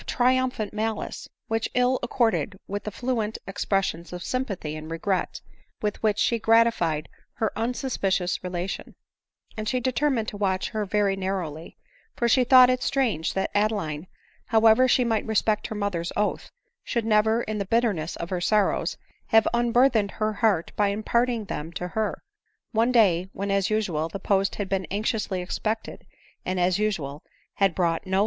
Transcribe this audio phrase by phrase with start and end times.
[0.07, 0.17] 301
[0.49, 5.41] triumphant malice, which ill accorded with the fluent ex pressions of sympathy and regret
[5.79, 8.95] with which she gratified her unsuspicious relation,
[9.55, 11.77] and she determined to watch her very narrowly;
[12.15, 14.07] for she thought it strange that Ade line,
[14.47, 16.49] however she might respect her mother's oath,
[16.83, 18.97] should never, in the bitterness of her sorrows,
[19.27, 22.23] have unburthen ed her heart by imparting them to her;
[22.71, 26.07] one day, when, as usual, the post had been anxiously expected,
[26.43, 27.21] and, as usual,
[27.57, 28.19] had brought no.